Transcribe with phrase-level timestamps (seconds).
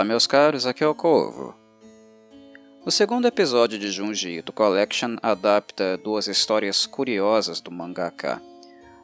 [0.00, 1.54] Olá, meus caros, aqui é o Corvo.
[2.86, 8.40] O segundo episódio de Junji Ito Collection adapta duas histórias curiosas do mangaka.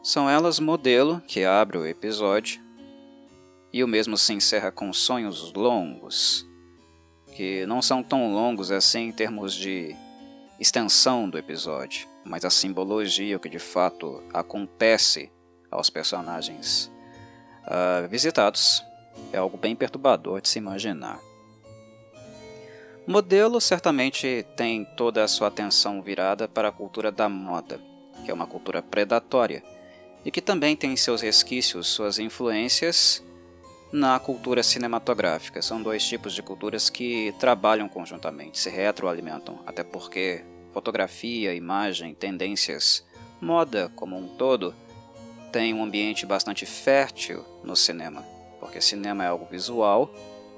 [0.02, 2.62] São elas Modelo, que abre o episódio,
[3.70, 6.46] e o mesmo se encerra com Sonhos Longos,
[7.34, 9.94] que não são tão longos assim em termos de
[10.58, 15.30] extensão do episódio, mas a simbologia, o que de fato acontece
[15.70, 16.90] aos personagens
[17.66, 18.82] uh, visitados,
[19.32, 21.20] é algo bem perturbador de se imaginar.
[23.06, 27.80] O modelo certamente tem toda a sua atenção virada para a cultura da moda,
[28.24, 29.62] que é uma cultura predatória,
[30.24, 33.22] e que também tem seus resquícios, suas influências
[33.92, 35.62] na cultura cinematográfica.
[35.62, 43.06] São dois tipos de culturas que trabalham conjuntamente, se retroalimentam, até porque fotografia, imagem, tendências,
[43.40, 44.74] moda como um todo
[45.52, 48.24] tem um ambiente bastante fértil no cinema,
[48.66, 50.10] porque cinema é algo visual,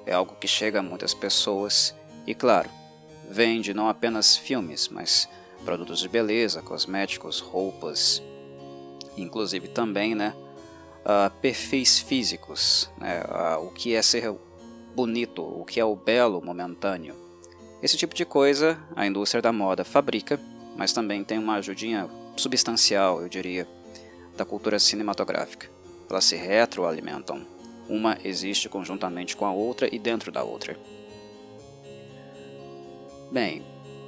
[0.03, 2.67] é algo que chega a muitas pessoas e, claro,
[3.29, 5.29] vende não apenas filmes, mas
[5.63, 8.19] produtos de beleza, cosméticos, roupas,
[9.15, 10.33] inclusive também, né,
[11.05, 14.35] uh, perfis físicos, né, uh, o que é ser
[14.95, 17.15] bonito, o que é o belo momentâneo.
[17.83, 20.39] Esse tipo de coisa a indústria da moda fabrica,
[20.75, 23.67] mas também tem uma ajudinha substancial, eu diria,
[24.35, 25.69] da cultura cinematográfica.
[26.09, 27.58] Elas se retroalimentam.
[27.89, 30.77] Uma existe conjuntamente com a outra e dentro da outra.
[33.31, 33.63] Bem,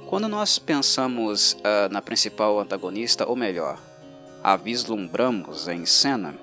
[0.06, 3.78] quando nós pensamos uh, na principal antagonista, ou melhor,
[4.42, 6.34] a vislumbramos em cena,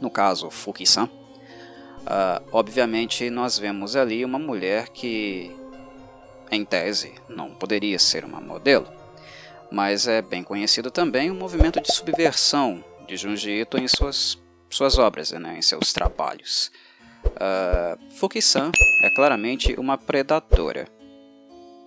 [0.00, 5.56] no caso Fuki-san, uh, obviamente nós vemos ali uma mulher que,
[6.50, 8.88] em tese, não poderia ser uma modelo,
[9.70, 14.36] mas é bem conhecido também o movimento de subversão de Junji Ito em suas,
[14.70, 16.70] suas obras, né, em seus trabalhos.
[17.24, 18.70] Uh, Fuki-san
[19.02, 20.88] é claramente uma predadora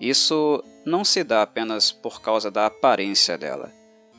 [0.05, 3.71] isso não se dá apenas por causa da aparência dela,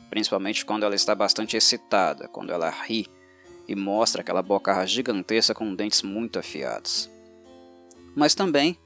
[0.09, 3.05] principalmente quando ela está bastante excitada, quando ela ri
[3.67, 7.07] e mostra aquela boca gigantesca com dentes muito afiados.
[8.15, 8.79] Mas também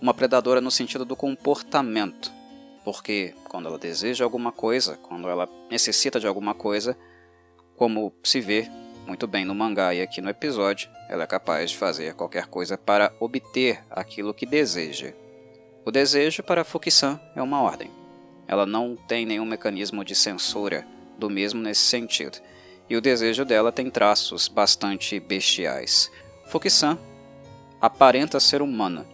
[0.00, 2.32] uma predadora no sentido do comportamento,
[2.82, 6.96] porque quando ela deseja alguma coisa, quando ela necessita de alguma coisa,
[7.76, 8.70] como se vê
[9.08, 12.76] muito bem no mangá e aqui no episódio, ela é capaz de fazer qualquer coisa
[12.76, 15.14] para obter aquilo que deseja.
[15.82, 17.90] O desejo para Fuki-san é uma ordem.
[18.46, 20.86] Ela não tem nenhum mecanismo de censura
[21.18, 22.38] do mesmo nesse sentido,
[22.88, 26.12] e o desejo dela tem traços bastante bestiais.
[26.48, 26.98] Fuki-san
[27.80, 29.06] aparenta ser humana,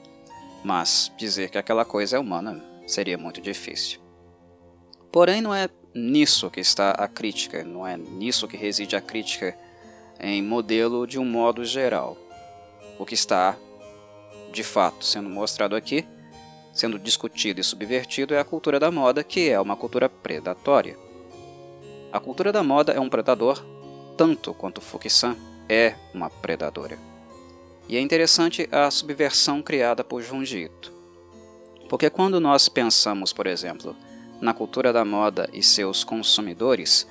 [0.65, 4.01] mas dizer que aquela coisa é humana seria muito difícil.
[5.13, 9.57] Porém, não é nisso que está a crítica, não é nisso que reside a crítica
[10.25, 12.17] em modelo de um modo geral.
[12.99, 13.57] O que está,
[14.53, 16.07] de fato, sendo mostrado aqui
[16.75, 20.99] sendo discutido e subvertido é a cultura da moda, que é uma cultura predatória.
[22.13, 23.65] A cultura da moda é um predador
[24.17, 25.37] tanto quanto Fukisan
[25.69, 26.99] é uma predadora.
[27.89, 30.93] E é interessante a subversão criada por Junji Ito.
[31.89, 33.97] Porque quando nós pensamos, por exemplo,
[34.41, 37.07] na cultura da moda e seus consumidores,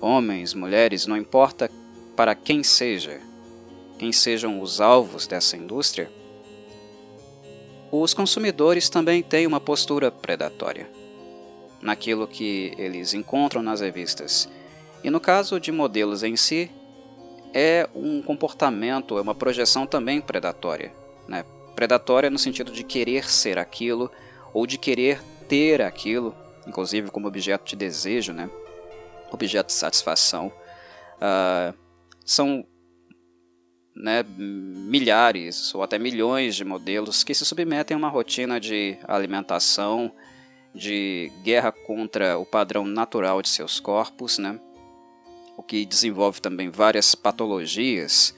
[0.00, 1.70] homens, mulheres, não importa
[2.20, 3.18] para quem seja,
[3.98, 6.10] quem sejam os alvos dessa indústria,
[7.90, 10.86] os consumidores também têm uma postura predatória
[11.80, 14.50] naquilo que eles encontram nas revistas.
[15.02, 16.70] E no caso de modelos em si,
[17.54, 20.92] é um comportamento, é uma projeção também predatória.
[21.26, 21.42] Né?
[21.74, 24.10] Predatória no sentido de querer ser aquilo
[24.52, 26.34] ou de querer ter aquilo,
[26.66, 28.50] inclusive como objeto de desejo, né?
[29.32, 30.52] objeto de satisfação.
[31.16, 31.89] Uh,
[32.24, 32.64] são
[33.94, 40.12] né, milhares ou até milhões de modelos que se submetem a uma rotina de alimentação,
[40.74, 44.58] de guerra contra o padrão natural de seus corpos, né,
[45.56, 48.34] o que desenvolve também várias patologias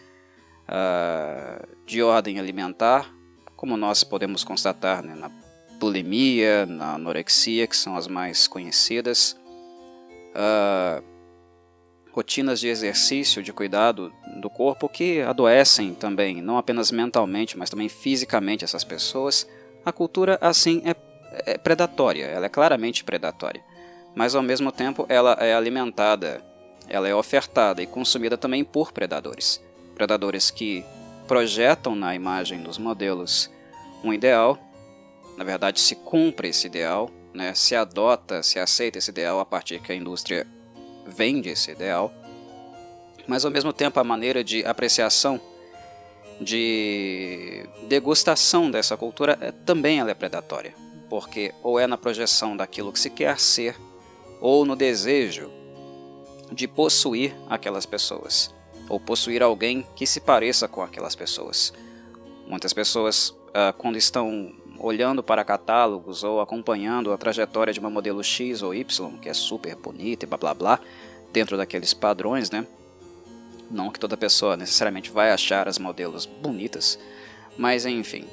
[0.68, 3.14] uh, de ordem alimentar,
[3.54, 5.30] como nós podemos constatar né, na
[5.78, 9.36] bulimia, na anorexia, que são as mais conhecidas.
[10.34, 11.11] Uh,
[12.12, 17.88] rotinas de exercício, de cuidado do corpo que adoecem também, não apenas mentalmente, mas também
[17.88, 19.48] fisicamente essas pessoas,
[19.84, 20.94] a cultura assim é,
[21.52, 23.64] é predatória, ela é claramente predatória.
[24.14, 26.44] Mas ao mesmo tempo ela é alimentada,
[26.86, 29.62] ela é ofertada e consumida também por predadores.
[29.94, 30.84] Predadores que
[31.26, 33.50] projetam na imagem dos modelos
[34.04, 34.58] um ideal,
[35.38, 39.80] na verdade se cumpre esse ideal, né, se adota, se aceita esse ideal a partir
[39.80, 40.46] que a indústria
[41.06, 42.12] vende esse ideal,
[43.26, 45.40] mas ao mesmo tempo a maneira de apreciação
[46.40, 50.74] de degustação dessa cultura é, também ela é predatória,
[51.08, 53.76] porque ou é na projeção daquilo que se quer ser,
[54.40, 55.50] ou no desejo
[56.50, 58.52] de possuir aquelas pessoas,
[58.88, 61.72] ou possuir alguém que se pareça com aquelas pessoas.
[62.46, 68.22] Muitas pessoas, uh, quando estão olhando para catálogos ou acompanhando a trajetória de uma modelo
[68.22, 70.80] X ou Y, que é super bonita e blá blá blá,
[71.32, 72.66] dentro daqueles padrões, né?
[73.70, 76.98] Não que toda pessoa necessariamente vai achar as modelos bonitas,
[77.56, 78.26] mas enfim,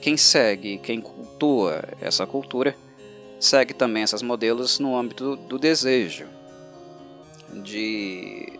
[0.00, 2.76] quem segue, quem cultua essa cultura,
[3.38, 6.26] segue também essas modelos no âmbito do desejo,
[7.62, 8.52] de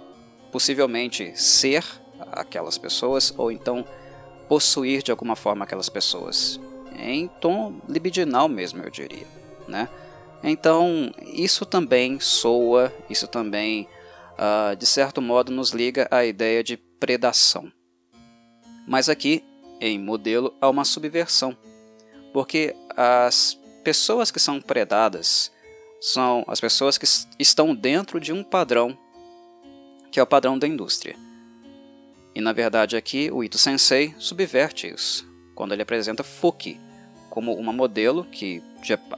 [0.50, 1.84] possivelmente ser
[2.32, 3.84] aquelas pessoas ou então
[4.48, 6.58] possuir de alguma forma aquelas pessoas,
[7.00, 9.26] em tom libidinal mesmo, eu diria,
[9.66, 9.88] né?
[10.42, 13.86] Então, isso também soa, isso também,
[14.34, 17.70] uh, de certo modo, nos liga à ideia de predação.
[18.86, 19.44] Mas aqui,
[19.80, 21.56] em modelo, há uma subversão,
[22.32, 25.52] porque as pessoas que são predadas
[26.00, 27.06] são as pessoas que
[27.38, 28.96] estão dentro de um padrão,
[30.10, 31.14] que é o padrão da indústria.
[32.34, 36.80] E na verdade aqui o Ito Sensei subverte isso, quando ele apresenta Fuki
[37.30, 38.62] como uma modelo que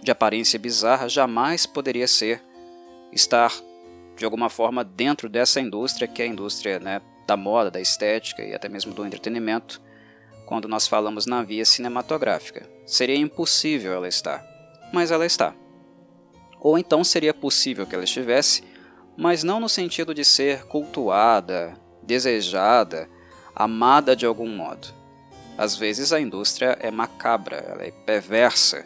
[0.03, 2.43] de, aparência bizarra jamais poderia ser
[3.11, 3.53] estar
[4.17, 8.43] de alguma forma dentro dessa indústria que é a indústria né, da moda, da estética
[8.43, 9.81] e até mesmo do entretenimento,
[10.47, 12.69] quando nós falamos na via cinematográfica.
[12.87, 14.45] Seria impossível ela estar,
[14.93, 15.55] mas ela está.
[16.61, 18.63] Ou então seria possível que ela estivesse,
[19.17, 23.09] mas não no sentido de ser cultuada, desejada,
[23.55, 25.02] amada de algum modo.
[25.63, 28.85] Às vezes a indústria é macabra, ela é perversa,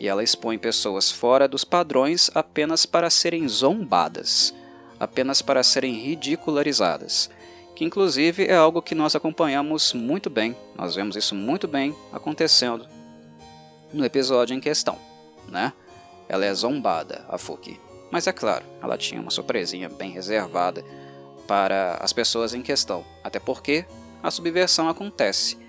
[0.00, 4.52] e ela expõe pessoas fora dos padrões apenas para serem zombadas,
[4.98, 7.30] apenas para serem ridicularizadas,
[7.76, 12.88] que inclusive é algo que nós acompanhamos muito bem, nós vemos isso muito bem acontecendo
[13.92, 14.98] no episódio em questão,
[15.46, 15.72] né?
[16.28, 17.80] Ela é zombada, a Fuki.
[18.10, 20.84] Mas é claro, ela tinha uma surpresinha bem reservada
[21.46, 23.86] para as pessoas em questão, até porque
[24.20, 25.67] a subversão acontece.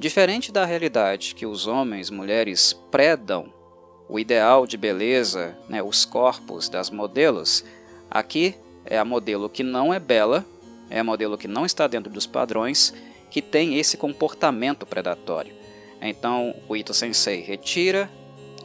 [0.00, 3.52] Diferente da realidade que os homens e mulheres predam
[4.08, 7.62] o ideal de beleza, né, os corpos das modelos,
[8.10, 8.54] aqui
[8.86, 10.42] é a modelo que não é bela,
[10.88, 12.94] é a modelo que não está dentro dos padrões,
[13.30, 15.52] que tem esse comportamento predatório.
[16.00, 18.10] Então, o Ito Sensei retira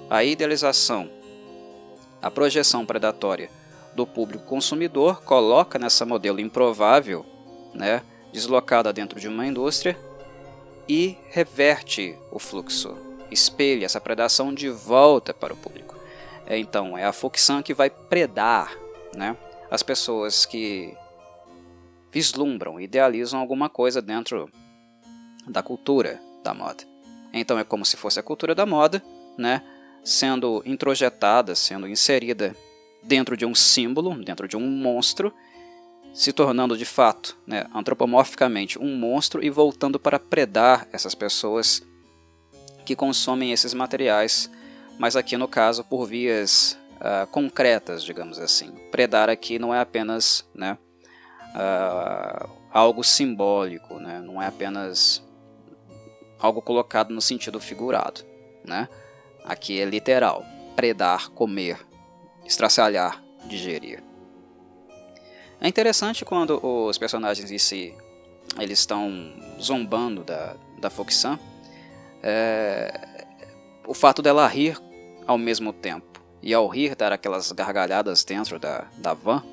[0.09, 1.09] a idealização,
[2.21, 3.49] a projeção predatória
[3.93, 7.25] do público consumidor, coloca nessa modelo improvável,
[7.73, 9.97] né, deslocada dentro de uma indústria
[10.87, 15.95] e reverte o fluxo espelha essa predação de volta para o público.
[16.45, 18.75] É, então, é a Foxan que vai predar
[19.15, 19.35] né,
[19.69, 20.95] as pessoas que
[22.11, 24.49] vislumbram, idealizam alguma coisa dentro
[25.47, 26.83] da cultura da moda.
[27.33, 29.03] Então, é como se fosse a cultura da moda,
[29.37, 29.61] né,
[30.03, 32.55] sendo introjetada, sendo inserida
[33.03, 35.33] dentro de um símbolo, dentro de um monstro,
[36.15, 41.83] se tornando de fato, né, antropomorficamente, um monstro e voltando para predar essas pessoas
[42.85, 44.49] que consomem esses materiais,
[44.97, 48.71] mas aqui no caso por vias uh, concretas, digamos assim.
[48.91, 50.77] Predar aqui não é apenas né,
[51.53, 55.21] uh, algo simbólico, né, não é apenas
[56.39, 58.21] algo colocado no sentido figurado.
[58.63, 58.87] Né?
[59.43, 60.45] Aqui é literal:
[60.77, 61.77] predar, comer,
[62.45, 64.01] estraçalhar, digerir.
[65.65, 67.91] É interessante quando os personagens em si
[68.59, 71.39] eles estão zombando da, da Foxan,
[72.21, 73.25] é,
[73.87, 74.79] o fato dela rir
[75.25, 79.43] ao mesmo tempo e ao rir dar aquelas gargalhadas dentro da, da van,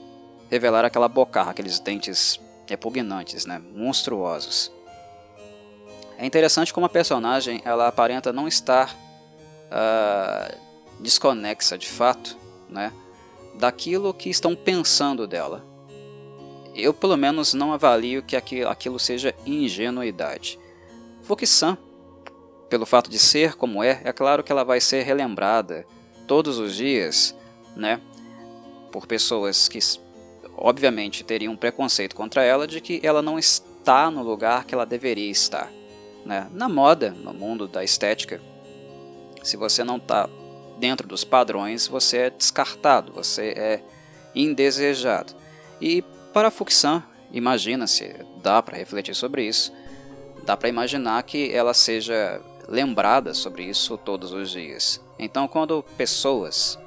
[0.50, 2.38] revelar aquela bocarra, aqueles dentes
[2.69, 4.71] repugnantes, né, monstruosos.
[6.19, 8.95] É interessante como a personagem ela aparenta não estar
[9.71, 10.54] uh,
[11.00, 12.37] desconexa de fato,
[12.69, 12.92] né,
[13.54, 15.72] daquilo que estão pensando dela.
[16.75, 20.59] Eu pelo menos não avalio que aquilo seja ingenuidade.
[21.23, 21.76] Fuki-san
[22.69, 25.87] pelo fato de ser como é, é claro que ela vai ser relembrada
[26.26, 27.37] todos os dias,
[27.76, 28.00] né,
[28.91, 29.79] por pessoas que
[30.57, 35.31] obviamente teriam preconceito contra ela de que ela não está no lugar que ela deveria
[35.31, 35.71] estar,
[36.25, 36.49] né?
[36.52, 38.41] Na moda, no mundo da estética,
[39.43, 40.29] se você não está
[40.79, 43.83] dentro dos padrões, você é descartado, você é
[44.35, 45.35] indesejado.
[45.81, 46.02] E
[46.33, 49.73] para Fuxan, imagina-se, dá para refletir sobre isso,
[50.45, 55.01] dá para imaginar que ela seja lembrada sobre isso todos os dias.
[55.19, 56.79] Então, quando pessoas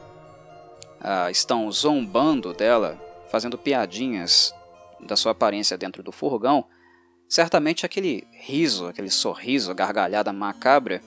[1.00, 3.00] ah, estão zombando dela,
[3.30, 4.54] fazendo piadinhas
[5.00, 6.66] da sua aparência dentro do furgão,
[7.30, 11.02] certamente aquele riso, aquele sorriso, gargalhada macabra,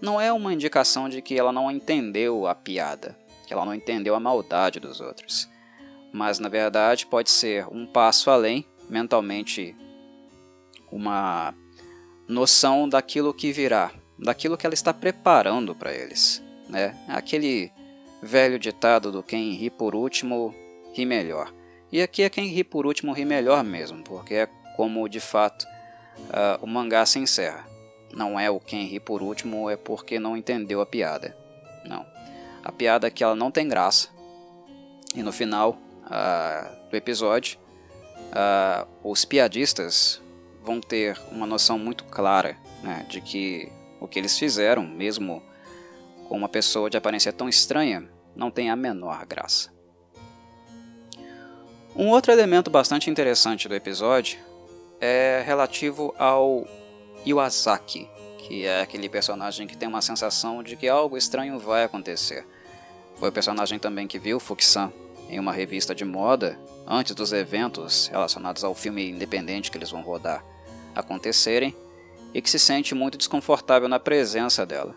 [0.00, 4.14] não é uma indicação de que ela não entendeu a piada, que ela não entendeu
[4.14, 5.48] a maldade dos outros.
[6.12, 9.74] Mas na verdade pode ser um passo além, mentalmente,
[10.90, 11.54] uma
[12.28, 16.42] noção daquilo que virá, daquilo que ela está preparando para eles.
[16.68, 16.96] Né?
[17.08, 17.72] Aquele
[18.22, 20.54] velho ditado do quem ri por último
[20.94, 21.52] ri melhor.
[21.90, 25.66] E aqui é quem ri por último ri melhor mesmo, porque é como de fato
[26.18, 27.66] uh, o mangá se encerra.
[28.14, 31.36] Não é o quem ri por último é porque não entendeu a piada.
[31.84, 32.06] Não.
[32.62, 34.08] A piada é que ela não tem graça.
[35.14, 35.76] E no final
[36.12, 37.58] uh, do episódio,
[38.28, 40.20] uh, os piadistas
[40.62, 45.42] vão ter uma noção muito clara né, de que o que eles fizeram, mesmo
[46.28, 49.70] com uma pessoa de aparência tão estranha, não tem a menor graça.
[51.94, 54.38] Um outro elemento bastante interessante do episódio
[55.00, 56.66] é relativo ao
[57.26, 62.46] Iwasaki, que é aquele personagem que tem uma sensação de que algo estranho vai acontecer.
[63.16, 64.90] Foi o personagem também que viu Fukisan
[65.32, 70.02] em uma revista de moda antes dos eventos relacionados ao filme independente que eles vão
[70.02, 70.44] rodar
[70.94, 71.74] acontecerem
[72.34, 74.94] e que se sente muito desconfortável na presença dela.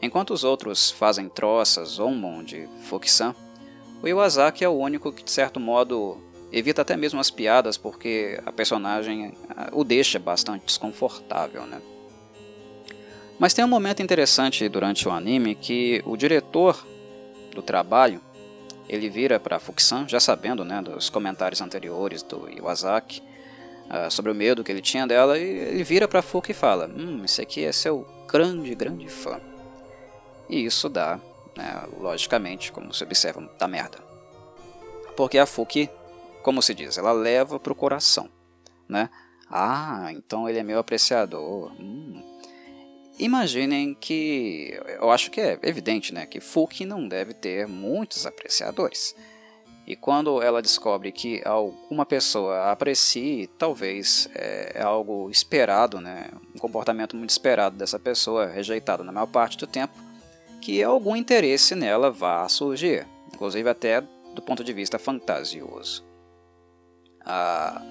[0.00, 3.34] Enquanto os outros fazem troças, zombam de Fukisan,
[4.00, 6.18] o Iwasaki é o único que, de certo modo,
[6.52, 9.34] evita até mesmo as piadas porque a personagem
[9.72, 11.80] o deixa bastante desconfortável, né?
[13.38, 16.86] Mas tem um momento interessante durante o anime que o diretor
[17.52, 18.20] do trabalho
[18.88, 23.22] ele vira para Fuxan, já sabendo né, dos comentários anteriores do Iwasaki
[23.90, 26.86] uh, sobre o medo que ele tinha dela, e ele vira para Fuki e fala:
[26.86, 29.40] Hum, esse aqui é seu grande, grande fã.
[30.48, 31.18] E isso dá,
[31.56, 33.98] né, logicamente, como se observa, da merda.
[35.16, 35.88] Porque a Fuki,
[36.42, 38.28] como se diz, ela leva para o coração.
[38.88, 39.08] Né?
[39.48, 41.72] Ah, então ele é meu apreciador.
[41.80, 42.22] Hum,
[43.18, 44.78] Imaginem que.
[45.00, 49.14] Eu acho que é evidente né, que Fuki não deve ter muitos apreciadores.
[49.86, 56.58] E quando ela descobre que alguma pessoa aprecie, talvez é, é, algo esperado, né, um
[56.58, 59.92] comportamento muito esperado dessa pessoa, rejeitado na maior parte do tempo,
[60.62, 64.00] que algum interesse nela vá surgir, inclusive até
[64.34, 66.02] do ponto de vista fantasioso.
[67.20, 67.82] Ah,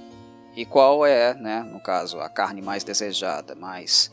[0.56, 4.12] e qual é, né, no caso, a carne mais desejada, mais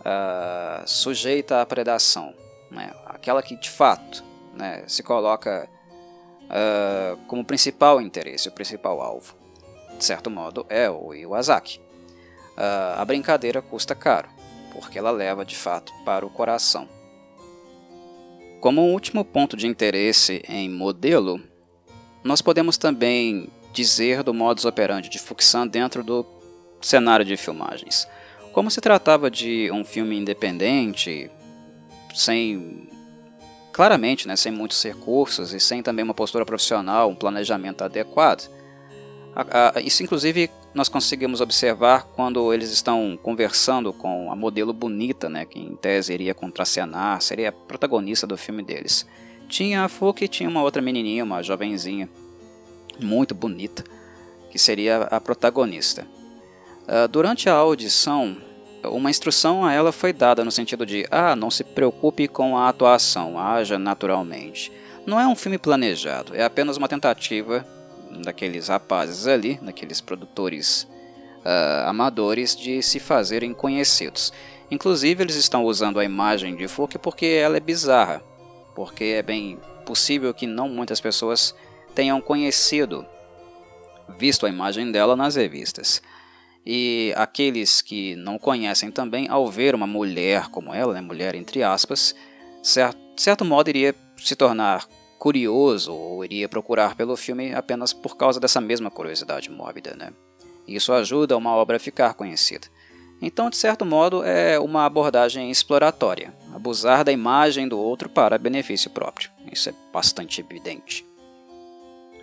[0.00, 2.34] uh, sujeita à predação,
[2.70, 2.92] né?
[3.06, 5.68] aquela que de fato né, se coloca
[6.44, 9.34] uh, como principal interesse, o principal alvo.
[9.96, 11.78] De certo modo, é o Iwasaki.
[11.78, 14.28] Uh, a brincadeira custa caro,
[14.72, 16.88] porque ela leva de fato para o coração.
[18.60, 21.40] Como um último ponto de interesse em modelo,
[22.22, 26.26] nós podemos também dizer do modus operandi de Fuxan dentro do
[26.80, 28.06] cenário de filmagens.
[28.52, 31.30] Como se tratava de um filme independente,
[32.14, 32.88] sem
[33.72, 38.50] claramente, né, sem muitos recursos e sem também uma postura profissional, um planejamento adequado.
[39.84, 45.58] Isso, inclusive, nós conseguimos observar quando eles estão conversando com a modelo bonita, né, que
[45.58, 49.06] em tese iria contracenar, seria a protagonista do filme deles.
[49.48, 52.08] Tinha a Fuki e tinha uma outra menininha, uma jovenzinha,
[53.00, 53.84] muito bonita,
[54.50, 56.06] que seria a protagonista.
[56.88, 58.36] Uh, durante a audição,
[58.84, 62.68] uma instrução a ela foi dada no sentido de: ah, não se preocupe com a
[62.68, 64.72] atuação, haja naturalmente.
[65.06, 67.66] Não é um filme planejado, é apenas uma tentativa
[68.22, 70.86] daqueles rapazes ali, daqueles produtores
[71.44, 74.32] uh, amadores, de se fazerem conhecidos.
[74.70, 78.22] Inclusive, eles estão usando a imagem de Fuki porque ela é bizarra,
[78.74, 81.54] porque é bem possível que não muitas pessoas
[81.94, 83.04] tenham conhecido,
[84.16, 86.00] visto a imagem dela nas revistas.
[86.64, 91.62] E aqueles que não conhecem também, ao ver uma mulher como ela, né, mulher entre
[91.62, 92.14] aspas,
[92.62, 94.86] certo, certo modo iria se tornar
[95.18, 99.94] curioso ou iria procurar pelo filme apenas por causa dessa mesma curiosidade mórbida.
[99.96, 100.12] Né?
[100.66, 102.68] Isso ajuda uma obra a ficar conhecida.
[103.22, 108.90] Então, de certo modo, é uma abordagem exploratória, abusar da imagem do outro para benefício
[108.90, 109.30] próprio.
[109.52, 111.04] Isso é bastante evidente.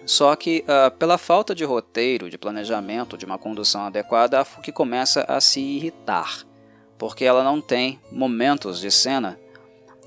[0.07, 4.71] Só que, uh, pela falta de roteiro, de planejamento, de uma condução adequada, a Fuki
[4.71, 6.45] começa a se irritar,
[6.97, 9.37] porque ela não tem momentos de cena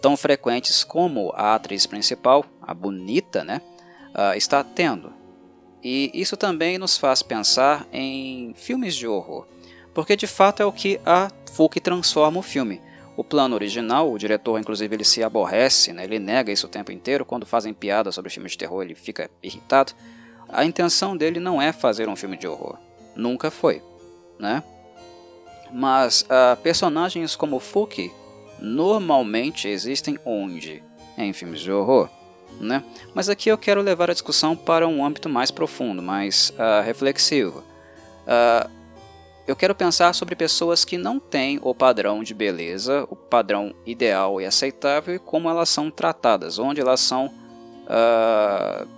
[0.01, 3.61] tão frequentes como a atriz principal, a bonita, né,
[4.15, 5.13] uh, está tendo.
[5.85, 9.47] E isso também nos faz pensar em filmes de horror,
[9.93, 12.81] porque de fato é o que a Fuki transforma o filme.
[13.21, 16.05] O plano original, o diretor inclusive ele se aborrece, né?
[16.05, 19.31] ele nega isso o tempo inteiro, quando fazem piada sobre filmes de terror ele fica
[19.43, 19.93] irritado.
[20.49, 22.79] A intenção dele não é fazer um filme de horror,
[23.15, 23.83] nunca foi,
[24.39, 24.63] né?
[25.71, 28.11] Mas uh, personagens como Fuki
[28.59, 30.83] normalmente existem onde?
[31.19, 32.09] Em filmes de horror.
[32.59, 32.83] Né?
[33.15, 37.63] Mas aqui eu quero levar a discussão para um âmbito mais profundo, mais uh, reflexivo.
[38.23, 38.80] Uh,
[39.51, 44.41] eu quero pensar sobre pessoas que não têm o padrão de beleza, o padrão ideal
[44.41, 48.89] e aceitável, e como elas são tratadas, onde elas são uh,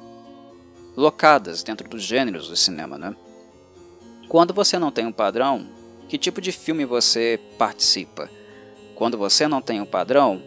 [0.94, 2.98] locadas dentro dos gêneros do cinema.
[2.98, 3.16] Né?
[4.28, 5.66] Quando você não tem um padrão,
[6.06, 8.28] que tipo de filme você participa?
[8.94, 10.42] Quando você não tem um padrão,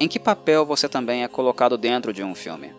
[0.00, 2.72] em que papel você também é colocado dentro de um filme?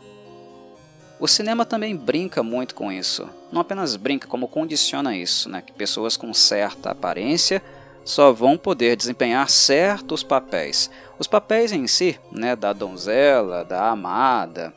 [1.19, 3.27] O cinema também brinca muito com isso.
[3.51, 5.61] Não apenas brinca, como condiciona isso, né?
[5.61, 7.61] que pessoas com certa aparência
[8.05, 10.89] só vão poder desempenhar certos papéis.
[11.19, 14.73] Os papéis em si, né, da donzela, da amada,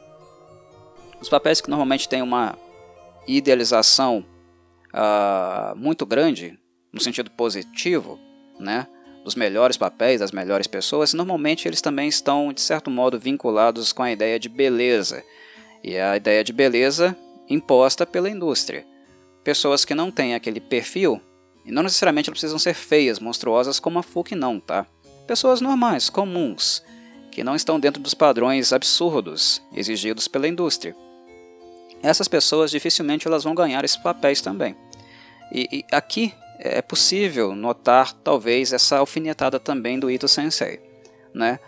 [1.20, 2.58] os papéis que normalmente têm uma
[3.28, 4.24] idealização
[4.92, 6.58] uh, muito grande,
[6.92, 8.18] no sentido positivo,
[8.58, 8.88] né,
[9.22, 14.02] dos melhores papéis, das melhores pessoas, normalmente eles também estão, de certo modo, vinculados com
[14.02, 15.22] a ideia de beleza.
[15.82, 17.16] E a ideia de beleza
[17.48, 18.86] imposta pela indústria.
[19.42, 21.20] Pessoas que não têm aquele perfil,
[21.64, 24.86] e não necessariamente precisam ser feias, monstruosas como a Fuki não, tá?
[25.26, 26.82] Pessoas normais, comuns,
[27.30, 30.94] que não estão dentro dos padrões absurdos exigidos pela indústria.
[32.02, 34.76] Essas pessoas dificilmente elas vão ganhar esses papéis também.
[35.52, 40.80] E, e aqui é possível notar talvez essa alfinetada também do Ito Sensei,
[41.34, 41.58] né?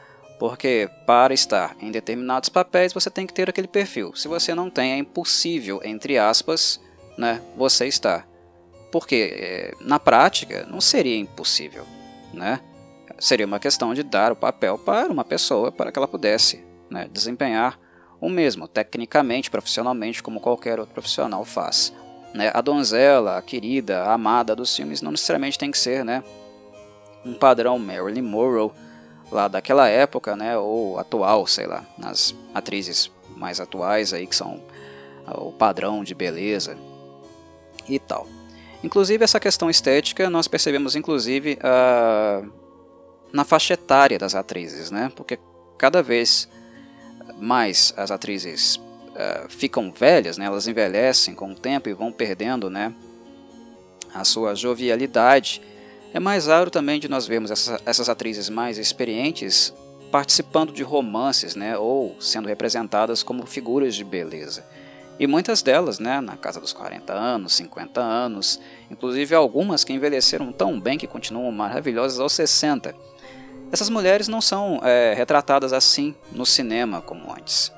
[0.42, 4.12] Porque para estar em determinados papéis você tem que ter aquele perfil.
[4.16, 6.80] Se você não tem, é impossível, entre aspas,
[7.16, 8.26] né, você estar.
[8.90, 11.86] Porque é, na prática não seria impossível,
[12.34, 12.58] né?
[13.20, 17.08] Seria uma questão de dar o papel para uma pessoa para que ela pudesse né,
[17.12, 17.78] desempenhar
[18.20, 21.94] o mesmo, tecnicamente, profissionalmente, como qualquer outro profissional faz.
[22.34, 22.50] Né?
[22.52, 26.20] A donzela, a querida, a amada dos filmes não necessariamente tem que ser né,
[27.24, 28.72] um padrão Marilyn Monroe
[29.32, 34.62] lá daquela época, né, ou atual, sei lá, nas atrizes mais atuais aí que são
[35.26, 36.76] ah, o padrão de beleza
[37.88, 38.26] e tal.
[38.84, 42.52] Inclusive essa questão estética nós percebemos inclusive uh,
[43.32, 45.10] na faixa etária das atrizes, né?
[45.16, 45.38] Porque
[45.78, 46.48] cada vez
[47.38, 50.46] mais as atrizes uh, ficam velhas, né?
[50.46, 52.92] Elas envelhecem com o tempo e vão perdendo, né?
[54.14, 55.62] A sua jovialidade
[56.14, 59.72] é mais raro também de nós vermos essas, essas atrizes mais experientes
[60.10, 64.62] participando de romances, né, ou sendo representadas como figuras de beleza.
[65.18, 70.52] E muitas delas, né, na casa dos 40 anos, 50 anos, inclusive algumas que envelheceram
[70.52, 72.94] tão bem que continuam maravilhosas aos 60.
[73.70, 77.72] Essas mulheres não são é, retratadas assim no cinema como antes.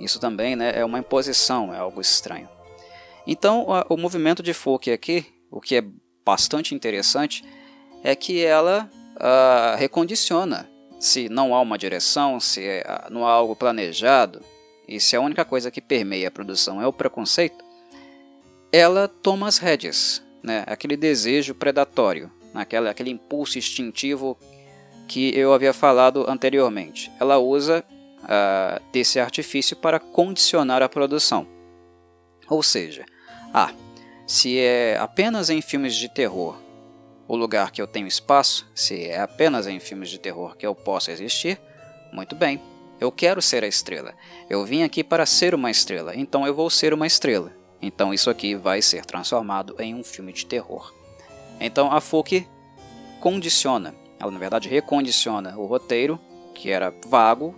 [0.00, 2.48] Isso também né, é uma imposição, é algo estranho.
[3.26, 5.84] Então, o movimento de Fouque aqui, o que é
[6.28, 7.42] bastante interessante
[8.04, 10.68] é que ela uh, recondiciona
[11.00, 14.42] se não há uma direção, se uh, não há algo planejado
[14.86, 17.64] e se a única coisa que permeia a produção é o preconceito,
[18.70, 20.64] ela toma as rédeas, né?
[20.66, 24.36] aquele desejo predatório, aquele, aquele impulso instintivo
[25.08, 27.10] que eu havia falado anteriormente.
[27.18, 27.82] Ela usa
[28.18, 31.46] uh, desse artifício para condicionar a produção.
[32.50, 33.06] Ou seja,
[33.54, 33.72] ah,
[34.28, 36.54] se é apenas em filmes de terror
[37.26, 40.74] o lugar que eu tenho espaço, se é apenas em filmes de terror que eu
[40.74, 41.58] posso existir,
[42.12, 42.60] muito bem,
[43.00, 44.12] eu quero ser a estrela.
[44.48, 47.52] Eu vim aqui para ser uma estrela, então eu vou ser uma estrela.
[47.80, 50.92] Então isso aqui vai ser transformado em um filme de terror.
[51.58, 52.46] Então a Fuki
[53.20, 56.20] condiciona, ela na verdade recondiciona o roteiro,
[56.54, 57.54] que era vago,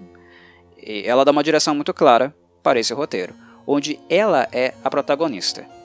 [0.78, 3.34] e ela dá uma direção muito clara para esse roteiro,
[3.66, 5.79] onde ela é a protagonista.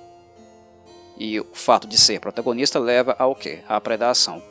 [1.17, 3.60] E o fato de ser protagonista leva ao que?
[3.67, 4.41] À predação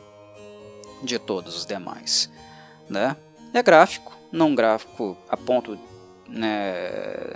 [1.03, 2.29] de todos os demais.
[2.89, 3.15] Né?
[3.53, 5.77] É gráfico, não gráfico a ponto
[6.27, 7.33] né,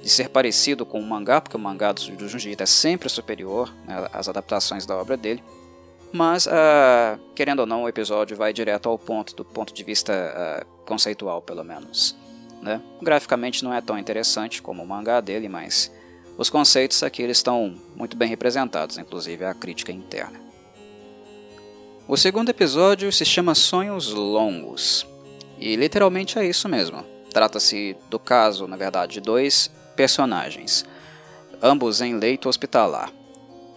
[0.00, 4.08] de ser parecido com o mangá, porque o mangá do, Junji é sempre superior né,
[4.12, 5.42] às adaptações da obra dele.
[6.10, 10.12] Mas, uh, querendo ou não, o episódio vai direto ao ponto, do ponto de vista
[10.12, 12.16] uh, conceitual, pelo menos.
[12.62, 12.80] Né?
[13.02, 15.92] Graficamente não é tão interessante como o mangá dele, mas
[16.38, 20.40] os conceitos aqui eles estão muito bem representados, inclusive a crítica interna.
[22.06, 25.04] O segundo episódio se chama Sonhos Longos,
[25.58, 27.04] e literalmente é isso mesmo.
[27.32, 30.86] Trata-se do caso, na verdade, de dois personagens,
[31.60, 33.12] ambos em leito hospitalar.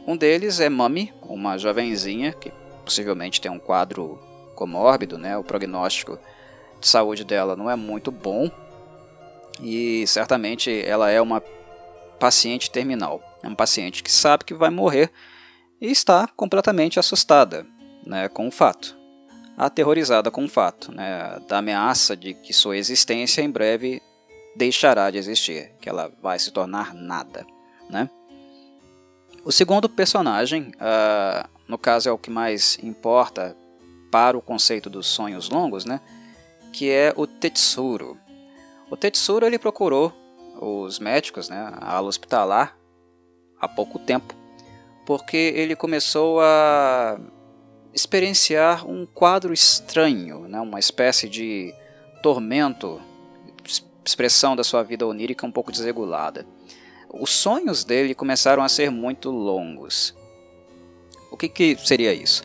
[0.06, 2.54] Um deles é Mami, uma jovenzinha que
[2.86, 4.19] possivelmente tem um quadro
[4.56, 5.36] comórbido, né?
[5.36, 6.19] o prognóstico
[6.80, 8.52] de saúde dela não é muito bom,
[9.60, 11.41] e certamente ela é uma
[12.22, 13.20] paciente terminal.
[13.42, 15.12] É um paciente que sabe que vai morrer
[15.82, 17.66] e está completamente assustada
[18.06, 18.96] né, com o fato,
[19.58, 24.00] aterrorizada com o fato né, da ameaça de que sua existência em breve
[24.56, 27.44] deixará de existir, que ela vai se tornar nada.
[27.90, 28.08] Né?
[29.44, 33.58] O segundo personagem, uh, no caso é o que mais importa
[34.12, 36.00] para o conceito dos sonhos longos, né,
[36.72, 38.16] que é o Tetsuro.
[38.92, 40.21] O Tetsuro ele procurou
[40.62, 42.78] os médicos, né, a ala hospitalar,
[43.60, 44.36] há pouco tempo,
[45.06, 47.19] porque ele começou a
[47.93, 51.74] experienciar um quadro estranho, né, uma espécie de
[52.21, 53.02] tormento,
[54.06, 56.45] expressão da sua vida onírica um pouco desregulada.
[57.10, 60.15] Os sonhos dele começaram a ser muito longos.
[61.30, 62.43] O que, que seria isso?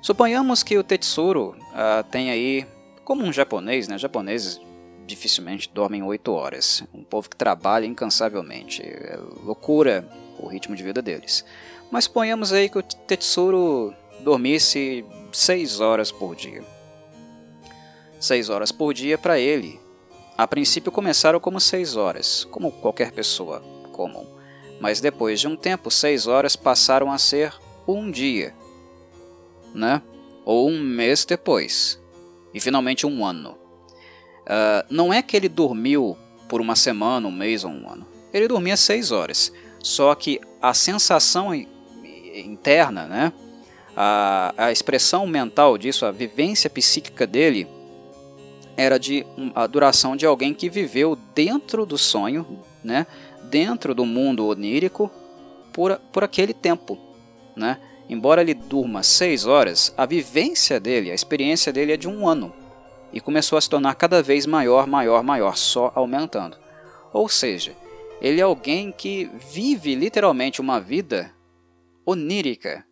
[0.00, 2.66] Suponhamos que o Tetsuro uh, tem aí,
[3.04, 3.98] como um japonês, né?
[3.98, 4.60] Japoneses
[5.06, 6.82] dificilmente dormem 8 horas.
[6.92, 8.82] Um povo que trabalha incansavelmente.
[8.82, 11.44] É loucura o ritmo de vida deles.
[11.90, 16.62] Mas suponhamos aí que o Tetsuro dormisse 6 horas por dia.
[18.18, 19.80] 6 horas por dia para ele.
[20.36, 23.60] A princípio começaram como 6 horas, como qualquer pessoa
[23.92, 24.26] comum.
[24.80, 27.54] Mas depois de um tempo, 6 horas passaram a ser
[27.88, 28.54] um dia,
[29.74, 30.02] né?
[30.44, 31.98] Ou um mês depois.
[32.52, 33.56] E finalmente um ano.
[34.46, 36.16] Uh, não é que ele dormiu
[36.48, 38.06] por uma semana, um mês ou um ano.
[38.32, 39.52] Ele dormia 6 horas.
[39.80, 41.52] Só que a sensação
[42.34, 43.32] interna, né?
[43.96, 47.66] A, a expressão mental disso, a vivência psíquica dele,
[48.76, 52.46] era de a duração de alguém que viveu dentro do sonho,
[52.84, 53.06] né?
[53.44, 55.10] dentro do mundo onírico,
[55.72, 56.98] por, por aquele tempo.
[57.56, 57.78] Né?
[58.08, 62.52] Embora ele durma seis horas, a vivência dele, a experiência dele é de um ano.
[63.16, 66.58] E começou a se tornar cada vez maior, maior, maior, só aumentando.
[67.14, 67.74] Ou seja,
[68.20, 71.32] ele é alguém que vive literalmente uma vida
[72.04, 72.84] onírica,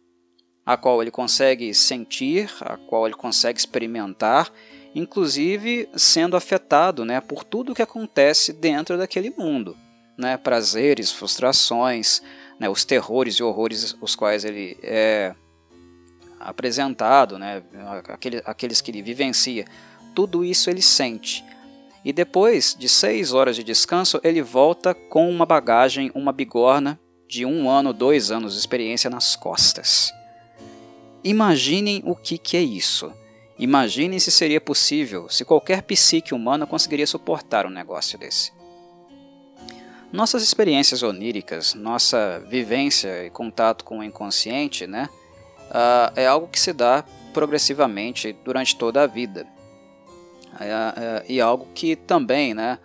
[0.64, 4.50] a qual ele consegue sentir, a qual ele consegue experimentar,
[4.94, 9.76] inclusive sendo afetado né, por tudo o que acontece dentro daquele mundo.
[10.16, 12.22] Né, prazeres, frustrações,
[12.58, 15.34] né, os terrores e horrores os quais ele é
[16.40, 17.62] apresentado, né,
[18.08, 19.66] aquele, aqueles que ele vivencia,
[20.14, 21.44] tudo isso ele sente.
[22.04, 27.46] E depois de seis horas de descanso, ele volta com uma bagagem, uma bigorna de
[27.46, 30.12] um ano, dois anos de experiência nas costas.
[31.22, 33.10] Imaginem o que, que é isso.
[33.58, 38.52] Imaginem se seria possível, se qualquer psique humana conseguiria suportar um negócio desse.
[40.12, 45.08] Nossas experiências oníricas, nossa vivência e contato com o inconsciente, né,
[45.70, 49.46] uh, é algo que se dá progressivamente durante toda a vida.
[50.60, 52.78] É, é, e algo que também né,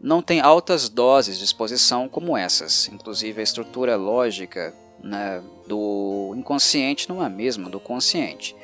[0.00, 2.88] não tem altas doses de exposição como essas.
[2.88, 8.54] Inclusive a estrutura lógica né, do inconsciente não é a mesma do consciente.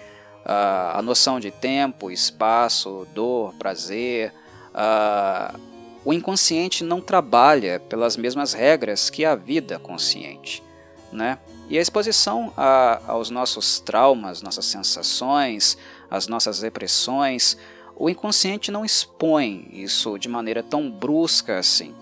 [0.44, 4.32] Uh, a noção de tempo, espaço, dor, prazer.
[4.74, 5.58] Uh,
[6.04, 10.62] o inconsciente não trabalha pelas mesmas regras que a vida consciente.
[11.10, 11.38] Né?
[11.68, 15.78] E a exposição a, aos nossos traumas, nossas sensações,
[16.10, 17.56] as nossas depressões,
[17.96, 21.94] o inconsciente não expõe isso de maneira tão brusca assim.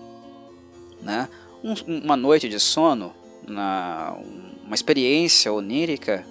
[1.01, 1.27] Né?
[1.63, 3.13] Um, uma noite de sono,
[3.47, 4.15] na,
[4.63, 6.25] uma experiência onírica,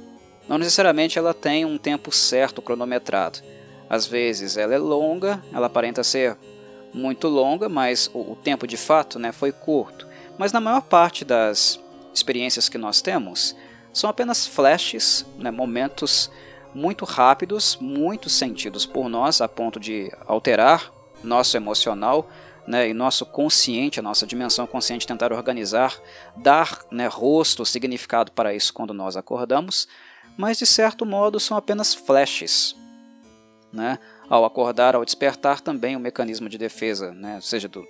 [0.49, 3.41] não necessariamente ela tem um tempo certo cronometrado.
[3.89, 6.37] Às vezes ela é longa, ela aparenta ser
[6.93, 10.07] muito longa, mas o, o tempo de fato né, foi curto.
[10.39, 11.79] Mas na maior parte das
[12.13, 13.55] experiências que nós temos,
[13.93, 16.31] são apenas flashes, né, momentos
[16.75, 22.29] muito rápidos, muito sentidos por nós, a ponto de alterar nosso emocional
[22.67, 26.01] né, e nosso consciente, a nossa dimensão consciente, tentar organizar,
[26.37, 29.89] dar né, rosto, significado para isso quando nós acordamos,
[30.37, 32.77] mas de certo modo são apenas flashes.
[33.73, 33.99] Né?
[34.29, 37.87] Ao acordar, ao despertar, também o mecanismo de defesa, né, seja do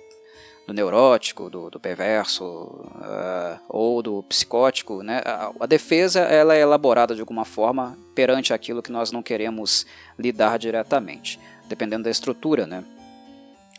[0.67, 5.21] do neurótico, do, do perverso uh, ou do psicótico, né?
[5.25, 9.85] A, a, defesa ela é elaborada de alguma forma perante aquilo que nós não queremos
[10.17, 12.83] lidar diretamente, dependendo da estrutura, né?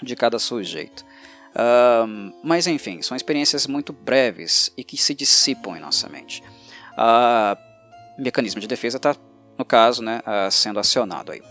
[0.03, 1.05] De cada sujeito.
[1.55, 6.43] Uh, mas enfim, são experiências muito breves e que se dissipam em nossa mente.
[8.19, 9.17] O mecanismo de defesa está,
[9.57, 11.43] no caso, né, uh, sendo acionado aí.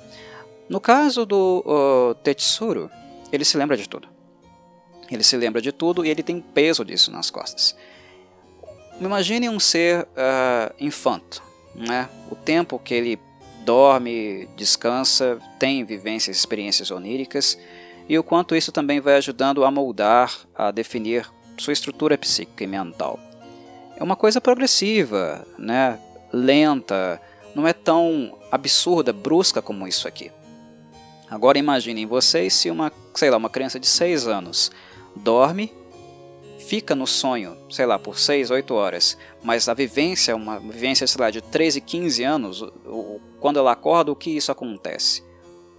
[0.70, 2.90] No caso do uh, Tetsuro,
[3.32, 4.13] ele se lembra de tudo.
[5.10, 7.76] Ele se lembra de tudo e ele tem peso disso nas costas.
[9.00, 11.42] Imagine um ser uh, infanto,
[11.76, 12.10] né?
[12.32, 13.20] O tempo que ele
[13.66, 17.58] dorme, descansa, tem vivências, experiências oníricas
[18.08, 22.68] e o quanto isso também vai ajudando a moldar, a definir sua estrutura psíquica e
[22.68, 23.20] mental.
[23.96, 26.00] É uma coisa progressiva, né?
[26.34, 27.22] lenta,
[27.54, 30.32] não é tão absurda, brusca como isso aqui.
[31.30, 34.72] Agora imaginem vocês se uma, sei lá, uma criança de 6 anos
[35.16, 35.74] dorme,
[36.60, 41.22] fica no sonho, sei lá, por 6, 8 horas, mas a vivência, uma vivência, sei
[41.22, 42.64] lá, de 13, 15 anos,
[43.40, 45.24] quando ela acorda, o que isso acontece?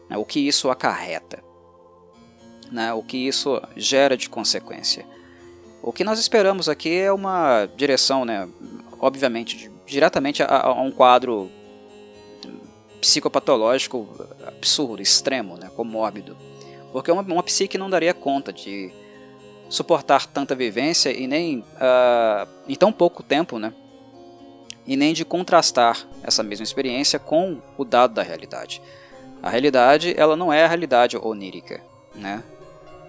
[0.08, 0.16] Né?
[0.16, 1.42] O que isso acarreta?
[2.70, 2.92] Né?
[2.92, 5.06] O que isso gera de consequência?
[5.82, 8.48] O que nós esperamos aqui é uma direção, né,
[8.98, 11.50] obviamente, diretamente a, a um quadro
[13.02, 14.08] psicopatológico
[14.46, 16.34] absurdo, extremo, né, comórbido.
[16.90, 18.90] Porque uma, uma psique não daria conta de
[19.74, 23.72] suportar tanta vivência e nem uh, em tão pouco tempo, né?
[24.86, 28.80] E nem de contrastar essa mesma experiência com o dado da realidade.
[29.42, 31.80] A realidade, ela não é a realidade onírica,
[32.14, 32.42] né?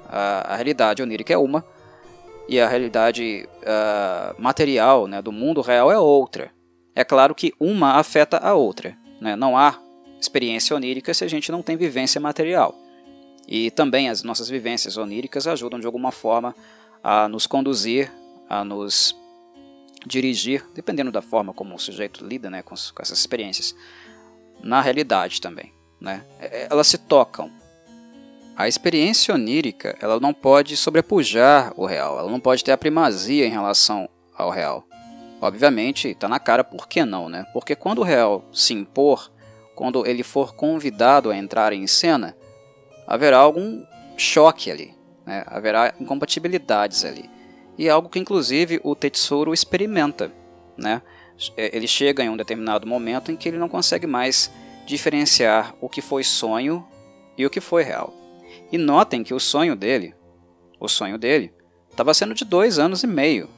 [0.08, 1.66] A, a realidade onírica é uma
[2.48, 6.52] e a realidade uh, material, né, do mundo real é outra.
[6.94, 9.36] É claro que uma afeta a outra, né?
[9.36, 9.80] Não há
[10.20, 12.76] experiência onírica se a gente não tem vivência material.
[13.48, 16.56] E também as nossas vivências oníricas ajudam de alguma forma
[17.04, 18.12] a nos conduzir,
[18.50, 19.16] a nos
[20.06, 23.76] dirigir, dependendo da forma como o sujeito lida né, com, com essas experiências,
[24.62, 25.74] na realidade também.
[26.00, 26.24] Né?
[26.40, 27.52] É, é, elas se tocam.
[28.56, 33.46] A experiência onírica ela não pode sobrepujar o real, ela não pode ter a primazia
[33.46, 34.86] em relação ao real.
[35.42, 37.46] Obviamente, está na cara por que não, né?
[37.52, 39.30] Porque quando o real se impor,
[39.76, 42.36] quando ele for convidado a entrar em cena,
[43.08, 43.84] haverá algum
[44.18, 45.44] choque ali, né?
[45.48, 47.30] haverá incompatibilidades ali.
[47.78, 50.32] E é algo que inclusive o Tetsuro experimenta.
[50.78, 51.02] Né?
[51.58, 54.52] É, ele chega em um determinado momento em que ele não consegue mais
[54.86, 56.86] diferenciar o que foi sonho
[57.38, 58.14] e o que foi real.
[58.72, 60.16] E notem que o sonho dele,
[60.80, 61.54] o sonho dele,
[61.90, 63.50] estava sendo de dois anos e meio,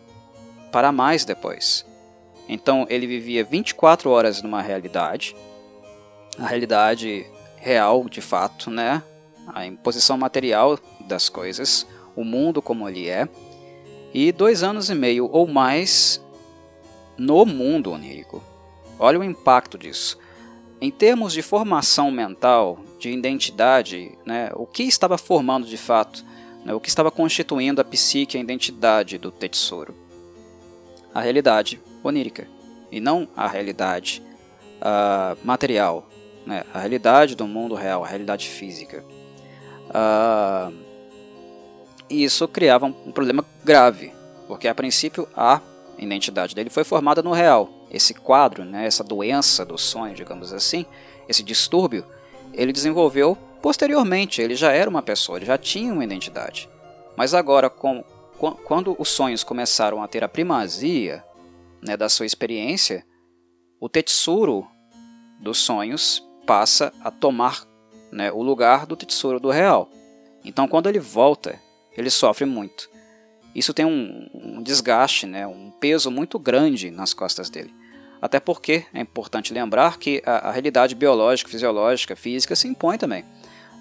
[0.71, 1.85] para mais depois.
[2.47, 5.35] Então ele vivia 24 horas numa realidade,
[6.39, 7.25] a realidade
[7.57, 9.03] real de fato, né?
[9.53, 13.27] A imposição material das coisas, o mundo como ele é,
[14.13, 16.21] e dois anos e meio ou mais
[17.17, 18.43] no mundo onírico.
[18.99, 20.17] Olha o impacto disso.
[20.79, 26.23] Em termos de formação mental, de identidade, né, o que estava formando de fato,
[26.63, 29.95] né, o que estava constituindo a psique, a identidade do Tetsuro?
[31.13, 32.47] A realidade onírica,
[32.91, 34.23] e não a realidade
[34.77, 36.07] uh, material,
[36.45, 39.03] né, a realidade do mundo real, a realidade física.
[39.97, 40.71] Uh,
[42.09, 44.13] e isso criava um problema grave,
[44.47, 45.59] porque a princípio a
[45.97, 47.69] identidade dele foi formada no real.
[47.89, 50.85] Esse quadro, né, essa doença do sonho, digamos assim,
[51.27, 52.05] esse distúrbio,
[52.53, 54.41] ele desenvolveu posteriormente.
[54.41, 56.69] Ele já era uma pessoa, ele já tinha uma identidade.
[57.15, 58.03] Mas agora, com,
[58.63, 61.23] quando os sonhos começaram a ter a primazia
[61.81, 63.05] né, da sua experiência,
[63.79, 64.67] o Tetsuro
[65.39, 67.66] dos sonhos passa a tomar
[68.17, 69.89] né, o lugar do tesouro do real.
[70.43, 71.59] Então, quando ele volta,
[71.95, 72.89] ele sofre muito.
[73.53, 77.71] Isso tem um, um desgaste, né, um peso muito grande nas costas dele.
[78.19, 83.23] Até porque é importante lembrar que a, a realidade biológica, fisiológica, física se impõe também.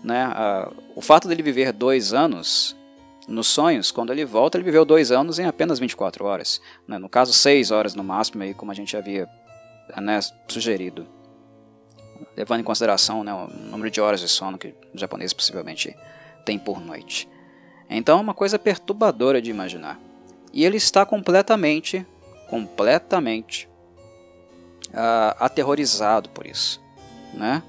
[0.04, 0.24] Né?
[0.24, 2.76] A, o fato dele viver dois anos
[3.26, 6.60] nos sonhos, quando ele volta, ele viveu dois anos em apenas 24 horas.
[6.86, 6.98] Né?
[6.98, 9.26] No caso, seis horas no máximo, aí, como a gente havia
[9.96, 11.15] né, sugerido
[12.36, 15.96] levando em consideração né, o número de horas de sono que os japoneses possivelmente
[16.44, 17.28] têm por noite.
[17.88, 19.98] Então é uma coisa perturbadora de imaginar.
[20.52, 22.06] E ele está completamente,
[22.48, 23.68] completamente
[24.88, 26.80] uh, aterrorizado por isso.
[27.34, 27.62] Né?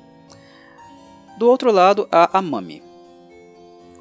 [1.38, 2.82] Do outro lado, a Mami.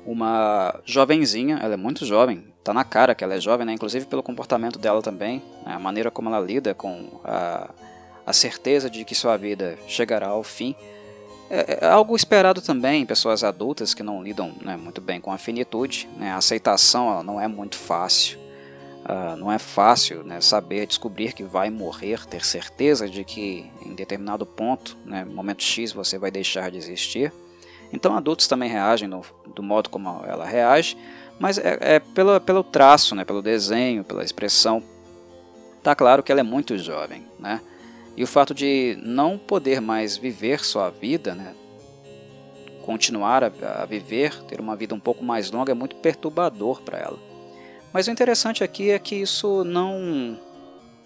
[0.06, 3.72] Uma jovenzinha, ela é muito jovem, tá na cara que ela é jovem, né?
[3.72, 5.72] inclusive pelo comportamento dela também, né?
[5.74, 7.70] a maneira como ela lida com a
[8.26, 10.74] a certeza de que sua vida chegará ao fim,
[11.48, 15.30] é, é algo esperado também em pessoas adultas que não lidam né, muito bem com
[15.30, 16.08] a finitude.
[16.16, 16.32] Né?
[16.32, 18.44] A aceitação não é muito fácil.
[19.08, 23.94] Uh, não é fácil né, saber, descobrir que vai morrer, ter certeza de que em
[23.94, 27.32] determinado ponto, né, momento X, você vai deixar de existir.
[27.92, 29.22] Então, adultos também reagem no,
[29.54, 30.96] do modo como ela reage,
[31.38, 34.82] mas é, é pelo, pelo traço, né, pelo desenho, pela expressão.
[35.78, 37.24] Está claro que ela é muito jovem.
[37.38, 37.60] Né?
[38.16, 41.55] E o fato de não poder mais viver sua vida, né,
[42.83, 43.52] continuar a,
[43.83, 47.18] a viver, ter uma vida um pouco mais longa, é muito perturbador para ela.
[47.92, 50.38] Mas o interessante aqui é que isso não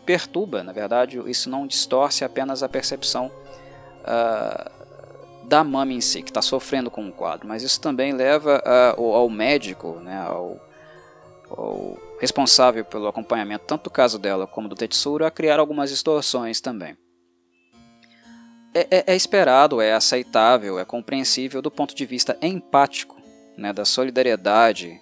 [0.05, 3.31] perturba, na verdade, isso não distorce apenas a percepção
[4.03, 4.71] uh,
[5.47, 8.63] da mãe em si, que está sofrendo com o quadro, mas isso também leva
[8.97, 10.61] uh, ao médico, né, ao,
[11.51, 16.61] ao responsável pelo acompanhamento tanto do caso dela como do Tetsuro a criar algumas distorções
[16.61, 16.97] também.
[18.75, 23.17] é, é, é, esperado, é aceitável, é compreensível do ponto de vista empático,
[23.57, 25.01] né, da solidariedade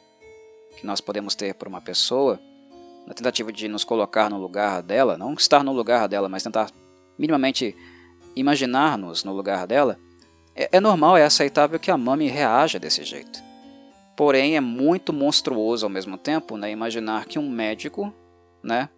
[0.78, 2.40] que nós podemos ter por uma pessoa,
[3.06, 6.70] na tentativa de nos colocar no lugar dela, não estar no lugar dela, mas tentar
[7.18, 7.76] minimamente
[8.36, 9.98] imaginar-nos no lugar dela,
[10.54, 13.47] é, é normal, é aceitável que a Mami reaja desse jeito.
[14.18, 18.12] Porém, é muito monstruoso ao mesmo tempo né, imaginar que um médico
[18.60, 18.88] né,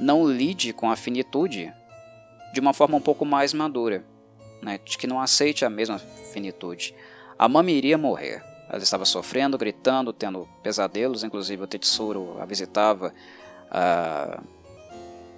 [0.00, 1.72] não lide com a finitude
[2.52, 4.04] de uma forma um pouco mais madura,
[4.60, 6.92] né, de que não aceite a mesma finitude.
[7.38, 8.42] A Mami iria morrer.
[8.68, 13.14] Ela estava sofrendo, gritando, tendo pesadelos, inclusive o Tetsuro a visitava
[13.70, 14.44] uh,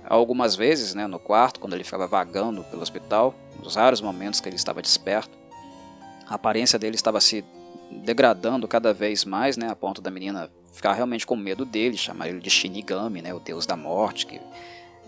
[0.07, 4.49] algumas vezes né, no quarto, quando ele ficava vagando pelo hospital, nos raros momentos que
[4.49, 5.37] ele estava desperto.
[6.27, 7.45] A aparência dele estava se
[8.05, 12.29] degradando cada vez mais, né, a ponto da menina ficar realmente com medo dele, chamar
[12.29, 14.41] ele de Shinigami, né, o deus da morte, que,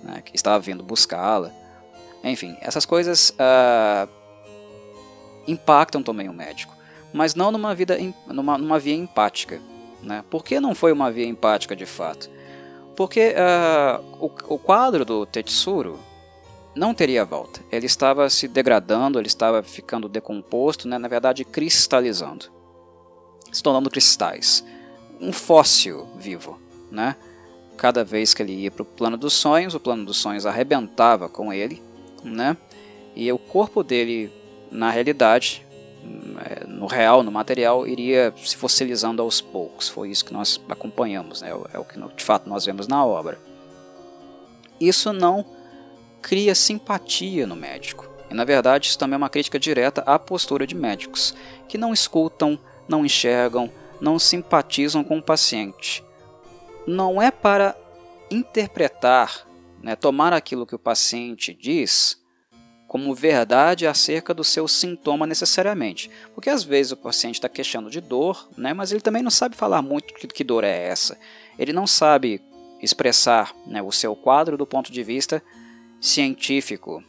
[0.02, 1.50] né, que estava vindo buscá-la.
[2.22, 4.08] Enfim, essas coisas uh,
[5.46, 6.74] impactam também o médico,
[7.12, 9.60] mas não numa, vida, numa, numa via empática.
[10.02, 10.24] Né?
[10.30, 12.30] Por que não foi uma via empática de fato?
[12.96, 15.98] Porque uh, o, o quadro do Tetsuro
[16.74, 17.60] não teria volta.
[17.70, 20.98] Ele estava se degradando, ele estava ficando decomposto, né?
[20.98, 22.53] na verdade cristalizando
[23.54, 24.64] se tornando cristais.
[25.20, 26.58] Um fóssil vivo,
[26.90, 27.14] né?
[27.76, 31.28] Cada vez que ele ia para o plano dos sonhos, o plano dos sonhos arrebentava
[31.28, 31.80] com ele,
[32.22, 32.56] né?
[33.14, 34.30] E o corpo dele,
[34.72, 35.64] na realidade,
[36.44, 39.88] é, no real, no material, iria se fossilizando aos poucos.
[39.88, 41.50] Foi isso que nós acompanhamos, né?
[41.72, 43.38] é o que de fato nós vemos na obra.
[44.80, 45.44] Isso não
[46.20, 48.10] cria simpatia no médico.
[48.28, 51.34] E na verdade, isso também é uma crítica direta à postura de médicos,
[51.68, 53.70] que não escutam, não enxergam,
[54.00, 56.04] não simpatizam com o paciente.
[56.86, 57.76] Não é para
[58.30, 59.46] interpretar,
[59.82, 62.22] né, tomar aquilo que o paciente diz
[62.86, 66.08] como verdade acerca do seu sintoma necessariamente.
[66.32, 69.56] Porque às vezes o paciente está queixando de dor, né, mas ele também não sabe
[69.56, 71.18] falar muito que, que dor é essa.
[71.58, 72.40] Ele não sabe
[72.80, 75.42] expressar né, o seu quadro do ponto de vista
[76.00, 77.02] científico.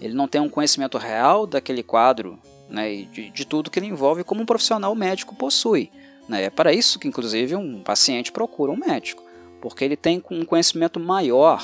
[0.00, 3.86] Ele não tem um conhecimento real daquele quadro né, e de, de, tudo que ele
[3.86, 5.90] envolve como um profissional médico possui.
[6.28, 6.44] Né?
[6.44, 9.22] É para isso que, inclusive, um paciente procura um médico,
[9.60, 11.62] porque ele tem um conhecimento maior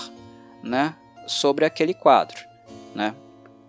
[0.62, 0.94] né,
[1.26, 2.40] sobre aquele quadro.
[2.94, 3.14] Né?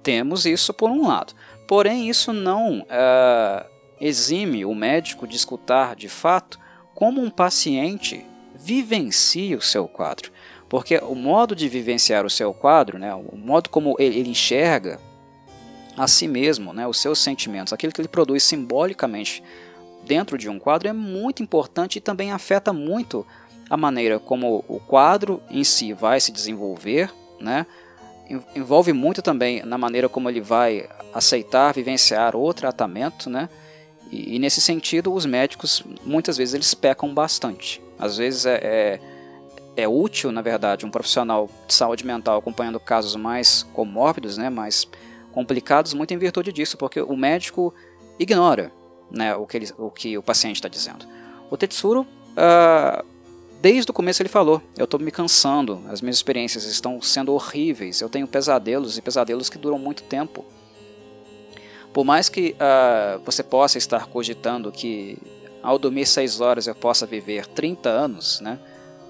[0.01, 1.33] Temos isso por um lado.
[1.67, 3.65] Porém, isso não uh,
[3.99, 6.59] exime o médico de escutar de fato
[6.93, 10.31] como um paciente vivencia o seu quadro.
[10.69, 14.99] Porque o modo de vivenciar o seu quadro, né, o modo como ele enxerga
[15.97, 19.43] a si mesmo, né, os seus sentimentos, aquilo que ele produz simbolicamente
[20.05, 23.25] dentro de um quadro é muito importante e também afeta muito
[23.69, 27.65] a maneira como o quadro em si vai se desenvolver, né?
[28.55, 33.49] envolve muito também na maneira como ele vai aceitar, vivenciar o tratamento, né?
[34.11, 37.81] E, e nesse sentido, os médicos muitas vezes eles pecam bastante.
[37.97, 38.99] Às vezes é, é,
[39.75, 44.49] é útil, na verdade, um profissional de saúde mental acompanhando casos mais comórbidos, né?
[44.49, 44.87] Mais
[45.33, 47.73] complicados muito em virtude disso, porque o médico
[48.19, 48.71] ignora
[49.11, 51.05] né, o, que ele, o que o paciente está dizendo.
[51.49, 53.05] O Tetsuro, uh,
[53.61, 58.01] desde o começo ele falou, eu estou me cansando, as minhas experiências estão sendo horríveis,
[58.01, 60.45] eu tenho pesadelos e pesadelos que duram muito tempo.
[61.91, 65.17] Por mais que uh, você possa estar cogitando que
[65.61, 68.59] ao dormir 6 horas eu possa viver 30 anos, né,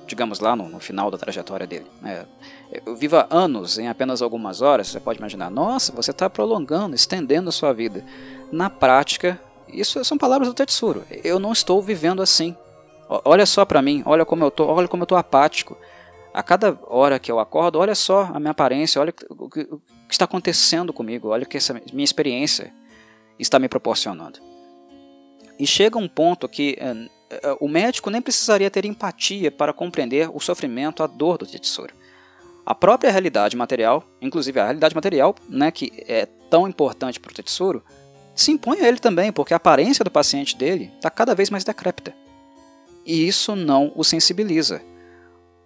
[0.06, 2.26] digamos lá no, no final da trajetória dele, né,
[2.98, 7.52] viva anos em apenas algumas horas, você pode imaginar, nossa, você está prolongando, estendendo a
[7.52, 8.04] sua vida.
[8.52, 11.04] Na prática, isso são palavras do Tetsuro.
[11.24, 12.56] Eu não estou vivendo assim.
[13.10, 15.78] Olha só para mim, olha como eu tô, olha como eu tô apático.
[16.34, 19.78] A cada hora que eu acordo, olha só a minha aparência, olha o que, o
[19.80, 22.74] que está acontecendo comigo, olha o que essa minha experiência
[23.38, 24.40] está me proporcionando.
[25.60, 27.10] E chega um ponto que uh,
[27.60, 31.94] o médico nem precisaria ter empatia para compreender o sofrimento, a dor do Tetsuro
[32.66, 37.34] a própria realidade material, inclusive a realidade material, né, que é tão importante para o
[37.34, 37.84] Tetsuro,
[38.34, 41.64] se impõe a ele também, porque a aparência do paciente dele está cada vez mais
[41.64, 42.14] decrépita.
[43.06, 44.82] E isso não o sensibiliza.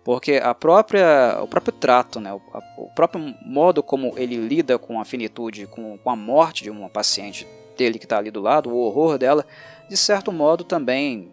[0.04, 4.80] Porque a própria, o próprio trato, né, o, a, o próprio modo como ele lida
[4.80, 7.48] com a finitude, com, com a morte de uma paciente
[7.78, 9.46] dele que está ali do lado, o horror dela,
[9.88, 11.32] de certo modo também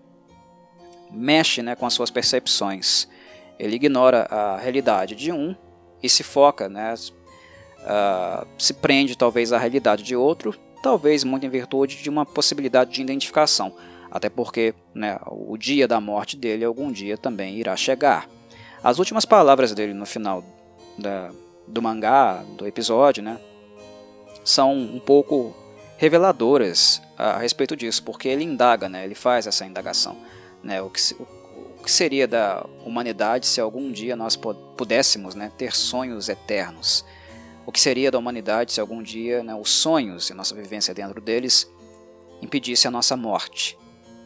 [1.15, 3.09] mexe né, com as suas percepções.
[3.59, 5.55] Ele ignora a realidade de um
[6.03, 11.49] e se foca, né, uh, se prende talvez à realidade de outro, talvez muito em
[11.49, 13.75] virtude de uma possibilidade de identificação,
[14.11, 18.29] até porque né, o dia da morte dele algum dia também irá chegar.
[18.83, 20.45] As últimas palavras dele no final
[20.99, 21.31] da,
[21.67, 23.39] do mangá, do episódio, né,
[24.45, 25.57] são um pouco
[25.97, 30.17] reveladoras a respeito disso, porque ele indaga, né, ele faz essa indagação.
[30.65, 35.75] Né, o, que, o, que seria da humanidade se algum dia nós pudéssemos né, ter
[35.75, 37.05] sonhos eternos?
[37.67, 41.21] O que seria da humanidade se algum dia né, os sonhos e nossa vivência dentro
[41.21, 41.71] deles
[42.41, 43.79] impedisse a nossa morte?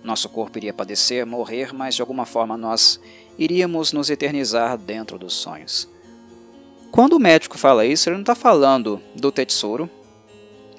[0.02, 3.00] Nosso corpo iria padecer, morrer, mas de alguma forma nós
[3.36, 5.88] iríamos nos eternizar dentro dos sonhos.
[6.92, 9.90] Quando o médico fala isso, ele não está falando do Tetsuro,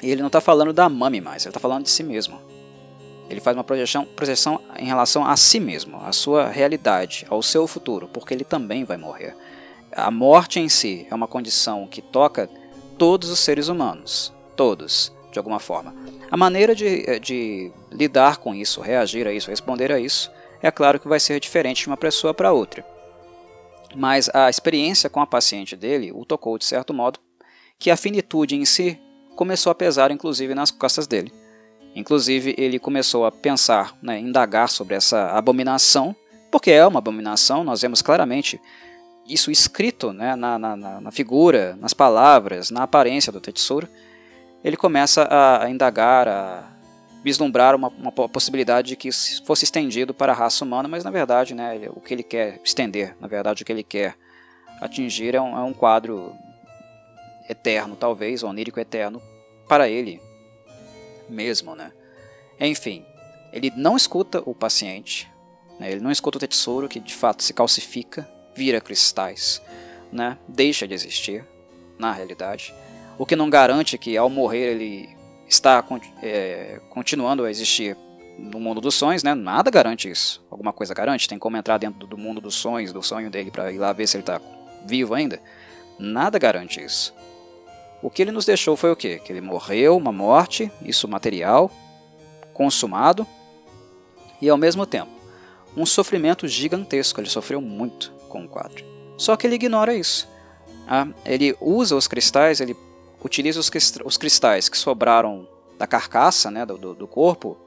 [0.01, 2.48] ele não está falando da Mami mais, ele está falando de si mesmo.
[3.29, 7.67] Ele faz uma projeção, projeção em relação a si mesmo, à sua realidade, ao seu
[7.67, 9.35] futuro, porque ele também vai morrer.
[9.91, 12.49] A morte em si é uma condição que toca
[12.97, 15.95] todos os seres humanos, todos, de alguma forma.
[16.29, 20.99] A maneira de, de lidar com isso, reagir a isso, responder a isso, é claro
[20.99, 22.85] que vai ser diferente de uma pessoa para outra.
[23.95, 27.19] Mas a experiência com a paciente dele o tocou de certo modo
[27.79, 28.99] que a finitude em si
[29.35, 31.31] começou a pesar inclusive nas costas dele.
[31.95, 36.15] Inclusive ele começou a pensar, né, indagar sobre essa abominação,
[36.51, 38.59] porque é uma abominação, nós vemos claramente
[39.27, 43.87] isso escrito né, na, na, na, figura, nas palavras, na aparência do Tetsuro.
[44.63, 46.63] Ele começa a indagar, a
[47.23, 49.09] vislumbrar uma, uma, possibilidade de que
[49.45, 53.15] fosse estendido para a raça humana, mas na verdade né, o que ele quer estender,
[53.19, 54.15] na verdade o que ele quer
[54.81, 56.33] atingir é um, é um quadro
[57.49, 59.21] eterno, talvez, onírico eterno,
[59.67, 60.19] para ele
[61.29, 61.75] mesmo.
[61.75, 61.91] Né?
[62.59, 63.05] Enfim,
[63.51, 65.29] ele não escuta o paciente,
[65.79, 69.61] né, ele não escuta o Tetsuro, que de fato se calcifica, vira cristais,
[70.11, 71.45] né, deixa de existir
[71.97, 72.73] na realidade,
[73.17, 75.09] o que não garante que ao morrer ele
[75.47, 75.83] está
[76.21, 77.97] é, continuando a existir
[78.37, 79.35] no mundo dos sonhos, né?
[79.35, 80.41] Nada garante isso.
[80.49, 81.27] Alguma coisa garante?
[81.27, 84.07] Tem como entrar dentro do mundo dos sonhos, do sonho dele, para ir lá ver
[84.07, 84.39] se ele está
[84.85, 85.41] vivo ainda?
[85.97, 87.13] Nada garante isso.
[88.01, 89.19] O que ele nos deixou foi o quê?
[89.23, 91.69] Que ele morreu, uma morte, isso material,
[92.53, 93.27] consumado,
[94.41, 95.11] e ao mesmo tempo,
[95.75, 97.19] um sofrimento gigantesco.
[97.19, 98.85] Ele sofreu muito com o quadro.
[99.17, 100.29] Só que ele ignora isso.
[100.87, 102.75] Ah, ele usa os cristais, ele
[103.23, 105.47] utiliza os cristais que sobraram
[105.77, 107.57] da carcaça, né, do, do corpo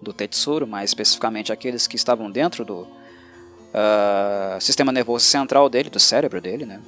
[0.00, 5.98] do Tetsuro, mais especificamente aqueles que estavam dentro do uh, sistema nervoso central dele, do
[5.98, 6.80] cérebro dele, né,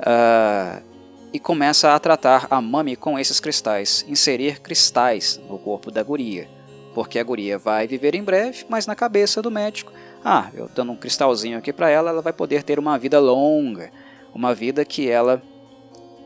[0.00, 0.91] uh,
[1.32, 6.48] e começa a tratar a Mami com esses cristais, inserir cristais no corpo da guria,
[6.94, 9.92] porque a guria vai viver em breve, mas na cabeça do médico,
[10.24, 13.90] ah, eu dando um cristalzinho aqui para ela, ela vai poder ter uma vida longa,
[14.34, 15.42] uma vida que ela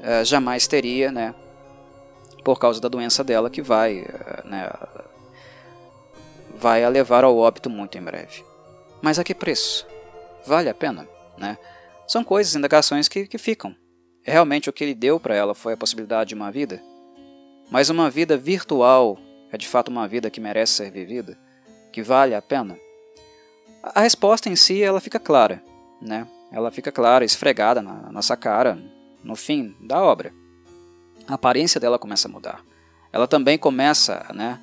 [0.01, 1.35] uh, jamais teria, né,
[2.45, 4.69] por causa da doença dela que vai, uh, né,
[6.57, 8.45] vai a levar ao óbito muito em breve.
[9.01, 9.87] Mas a que preço?
[10.45, 11.59] Vale a pena, né?
[12.07, 13.75] São coisas, indagações que, que ficam.
[14.27, 16.83] Realmente o que ele deu para ela foi a possibilidade de uma vida?
[17.71, 19.17] Mas uma vida virtual
[19.53, 21.39] é de fato uma vida que merece ser vivida?
[21.93, 22.77] Que vale a pena?
[23.85, 25.63] A resposta em si ela fica clara,
[26.03, 26.27] né?
[26.51, 28.77] Ela fica clara, esfregada na nossa cara,
[29.23, 30.33] no fim da obra.
[31.29, 32.65] A aparência dela começa a mudar.
[33.13, 34.61] Ela também começa né,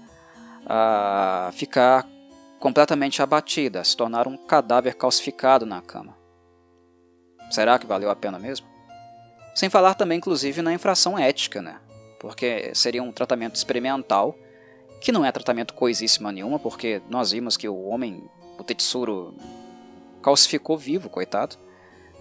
[0.66, 2.06] a ficar
[2.60, 6.18] completamente abatida, a se tornar um cadáver calcificado na cama.
[7.50, 8.73] Será que valeu a pena mesmo?
[9.54, 11.78] Sem falar também, inclusive, na infração ética, né?
[12.20, 14.36] Porque seria um tratamento experimental,
[15.02, 18.24] que não é tratamento coisíssima nenhuma, porque nós vimos que o homem,
[18.58, 19.36] o Tetsuro,
[20.22, 21.58] calcificou vivo, coitado.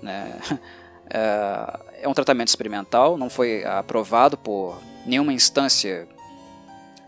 [0.03, 0.39] Né?
[1.15, 6.09] É, é um tratamento experimental, não foi aprovado por nenhuma instância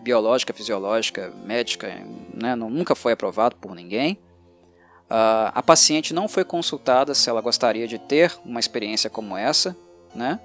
[0.01, 1.89] biológica, fisiológica, médica,
[2.35, 2.55] né?
[2.55, 4.19] nunca foi aprovado por ninguém.
[5.05, 9.75] Uh, a paciente não foi consultada se ela gostaria de ter uma experiência como essa,
[10.15, 10.41] né?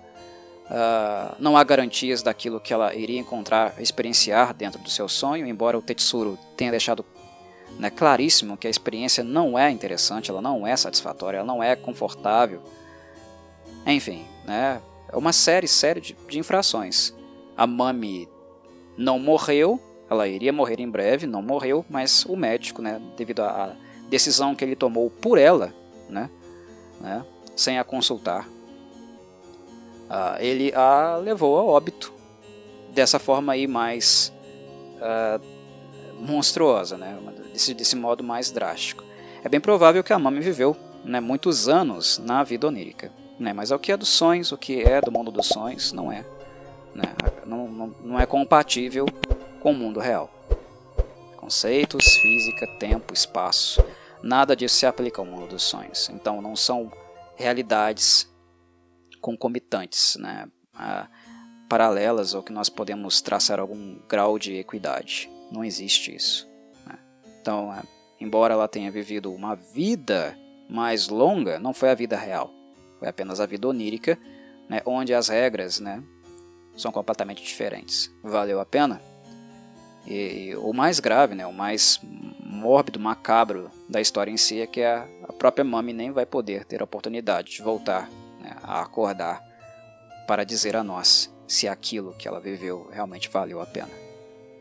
[0.70, 5.78] Uh, não há garantias daquilo que ela iria encontrar, experienciar dentro do seu sonho, embora
[5.78, 7.04] o Tetsuro tenha deixado
[7.80, 11.76] né, claríssimo que a experiência não é interessante, ela não é satisfatória, ela não é
[11.76, 12.62] confortável.
[13.86, 14.80] Enfim, né,
[15.12, 17.16] é uma série, série de, de infrações.
[17.58, 18.28] A Mami
[18.96, 23.76] não morreu, ela iria morrer em breve, não morreu, mas o médico, né, devido à
[24.08, 25.74] decisão que ele tomou por ela,
[26.08, 26.30] né,
[27.02, 28.48] né sem a consultar,
[30.10, 32.14] uh, ele a levou a óbito
[32.90, 34.34] dessa forma aí mais
[34.98, 35.42] uh,
[36.20, 37.18] monstruosa, né,
[37.54, 39.04] desse, desse modo mais drástico.
[39.44, 43.12] É bem provável que a Mami viveu né, muitos anos na vida onírica.
[43.40, 45.94] Né, mas é o que é dos sonhos, o que é do mundo dos sonhos,
[45.94, 46.26] não é.
[46.94, 47.06] Né,
[47.46, 49.06] não, não, não é compatível
[49.62, 50.30] com o mundo real.
[51.38, 53.82] Conceitos, física, tempo, espaço,
[54.22, 56.10] nada disso se aplica ao mundo dos sonhos.
[56.10, 56.92] Então não são
[57.38, 58.30] realidades
[59.22, 60.16] concomitantes.
[60.18, 60.48] Né?
[61.68, 65.30] Paralelas ou que nós podemos traçar algum grau de equidade.
[65.52, 66.50] Não existe isso.
[66.86, 66.98] Né?
[67.42, 67.82] Então, é,
[68.20, 70.38] embora ela tenha vivido uma vida
[70.70, 72.52] mais longa, não foi a vida real.
[73.00, 74.20] Foi apenas a vida onírica,
[74.68, 76.04] né, onde as regras né,
[76.76, 78.14] são completamente diferentes.
[78.24, 79.02] Valeu a pena?
[80.06, 82.00] E o mais grave, né, o mais
[82.40, 86.66] mórbido, macabro da história em si é que a, a própria Mami nem vai poder
[86.66, 88.10] ter a oportunidade de voltar
[88.64, 89.44] a acordar
[90.28, 93.90] para dizer a nós se aquilo que ela viveu realmente valeu a pena.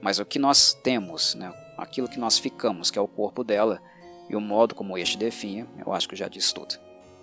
[0.00, 3.80] Mas o que nós temos, né, aquilo que nós ficamos, que é o corpo dela,
[4.28, 6.76] e o modo como este definha, eu acho que já diz tudo.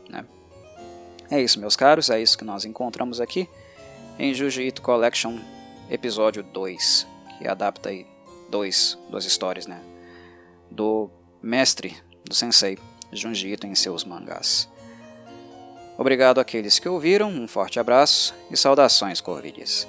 [0.09, 0.25] Né?
[1.29, 3.49] É isso, meus caros, é isso que nós encontramos aqui
[4.19, 5.39] em Jiu-Jitsu Collection,
[5.89, 7.07] episódio 2,
[7.37, 8.05] que adapta aí
[8.49, 9.81] dois, duas histórias né,
[10.69, 11.09] do
[11.41, 12.77] mestre, do sensei
[13.11, 14.69] Junji Ito em seus mangás.
[15.97, 19.87] Obrigado àqueles que ouviram, um forte abraço e saudações corvides.